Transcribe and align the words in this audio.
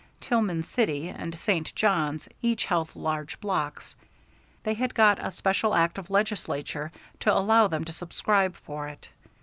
Tillman 0.19 0.63
City 0.63 1.09
and 1.09 1.37
St. 1.37 1.75
Johns 1.75 2.27
each 2.41 2.65
held 2.65 2.89
large 2.95 3.39
blocks; 3.39 3.95
they 4.63 4.73
had 4.73 4.95
got 4.95 5.23
a 5.23 5.29
special 5.29 5.75
act 5.75 5.99
of 5.99 6.09
legislature 6.09 6.91
to 7.19 7.31
allow 7.31 7.67
them 7.67 7.85
to 7.85 7.91
subscribe 7.91 8.55
for 8.55 8.87
it. 8.87 9.09